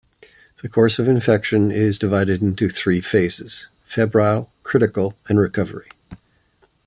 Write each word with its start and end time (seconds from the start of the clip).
The 0.63 0.67
course 0.67 0.97
of 0.97 1.07
infection 1.07 1.69
is 1.71 1.99
divided 1.99 2.41
into 2.41 2.69
three 2.69 3.01
phases: 3.01 3.67
febrile, 3.85 4.51
critical, 4.63 5.15
and 5.29 5.37
recovery. 5.39 5.89